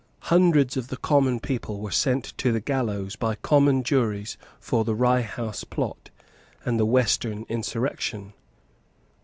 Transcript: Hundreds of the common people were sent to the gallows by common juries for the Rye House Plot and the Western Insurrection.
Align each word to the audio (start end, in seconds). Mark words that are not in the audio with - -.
Hundreds 0.33 0.75
of 0.77 0.87
the 0.87 0.97
common 0.97 1.39
people 1.39 1.79
were 1.79 1.91
sent 1.91 2.35
to 2.35 2.51
the 2.51 2.59
gallows 2.59 3.15
by 3.15 3.35
common 3.35 3.83
juries 3.83 4.35
for 4.59 4.83
the 4.83 4.95
Rye 4.95 5.21
House 5.21 5.63
Plot 5.63 6.09
and 6.65 6.79
the 6.79 6.87
Western 6.87 7.45
Insurrection. 7.49 8.33